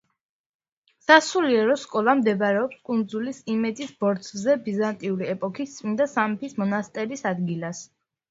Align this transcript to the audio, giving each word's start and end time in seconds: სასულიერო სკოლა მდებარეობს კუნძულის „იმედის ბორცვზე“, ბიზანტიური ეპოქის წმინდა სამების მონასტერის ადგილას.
სასულიერო 1.07 1.75
სკოლა 1.81 2.15
მდებარეობს 2.21 2.79
კუნძულის 2.89 3.43
„იმედის 3.55 3.93
ბორცვზე“, 4.05 4.57
ბიზანტიური 4.69 5.29
ეპოქის 5.35 5.75
წმინდა 5.81 6.07
სამების 6.15 6.57
მონასტერის 6.63 7.25
ადგილას. 7.33 7.85